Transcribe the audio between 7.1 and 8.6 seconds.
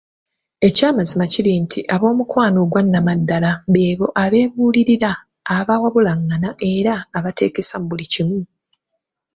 abateekisa mu buli kimu.